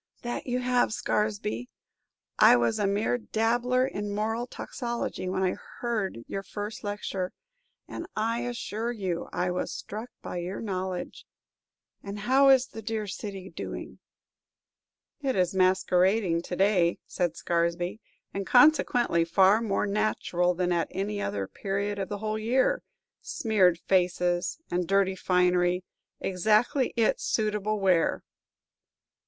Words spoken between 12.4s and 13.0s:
is the